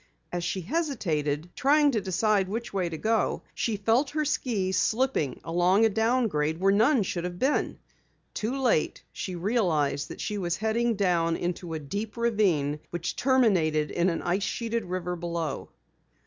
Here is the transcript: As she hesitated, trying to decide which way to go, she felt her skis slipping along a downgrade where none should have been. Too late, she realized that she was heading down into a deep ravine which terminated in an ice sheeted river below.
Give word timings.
As 0.31 0.43
she 0.43 0.61
hesitated, 0.61 1.51
trying 1.55 1.91
to 1.91 2.01
decide 2.01 2.49
which 2.49 2.73
way 2.73 2.89
to 2.89 2.97
go, 2.97 3.43
she 3.53 3.77
felt 3.77 4.09
her 4.09 4.25
skis 4.25 4.75
slipping 4.75 5.39
along 5.43 5.85
a 5.85 5.89
downgrade 5.89 6.59
where 6.59 6.71
none 6.71 7.03
should 7.03 7.23
have 7.23 7.37
been. 7.37 7.77
Too 8.33 8.59
late, 8.59 9.03
she 9.13 9.35
realized 9.35 10.07
that 10.07 10.19
she 10.19 10.39
was 10.39 10.57
heading 10.57 10.95
down 10.95 11.35
into 11.37 11.75
a 11.75 11.79
deep 11.79 12.17
ravine 12.17 12.79
which 12.89 13.15
terminated 13.15 13.91
in 13.91 14.09
an 14.09 14.23
ice 14.23 14.41
sheeted 14.41 14.85
river 14.85 15.15
below. 15.15 15.69